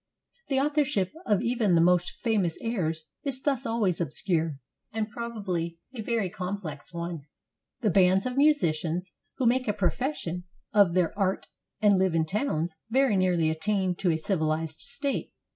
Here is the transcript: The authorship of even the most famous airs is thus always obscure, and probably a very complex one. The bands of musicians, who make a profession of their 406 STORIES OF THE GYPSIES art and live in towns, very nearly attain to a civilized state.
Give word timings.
The 0.47 0.59
authorship 0.59 1.11
of 1.27 1.43
even 1.43 1.75
the 1.75 1.79
most 1.79 2.13
famous 2.23 2.57
airs 2.59 3.03
is 3.23 3.39
thus 3.39 3.67
always 3.67 4.01
obscure, 4.01 4.57
and 4.91 5.11
probably 5.11 5.77
a 5.93 6.01
very 6.01 6.27
complex 6.27 6.91
one. 6.91 7.27
The 7.81 7.91
bands 7.91 8.25
of 8.25 8.35
musicians, 8.35 9.11
who 9.37 9.45
make 9.45 9.67
a 9.67 9.73
profession 9.73 10.45
of 10.73 10.95
their 10.95 11.09
406 11.11 11.51
STORIES 11.51 11.93
OF 11.93 11.97
THE 11.99 11.99
GYPSIES 11.99 11.99
art 11.99 11.99
and 11.99 11.99
live 11.99 12.15
in 12.15 12.57
towns, 12.57 12.77
very 12.89 13.15
nearly 13.15 13.51
attain 13.51 13.93
to 13.97 14.09
a 14.09 14.17
civilized 14.17 14.79
state. 14.79 15.33